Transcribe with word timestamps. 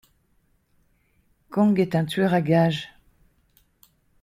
Kong 1.51 1.79
est 1.79 1.93
un 1.93 2.05
tueur 2.05 2.33
à 2.33 2.41
gages. 2.41 2.89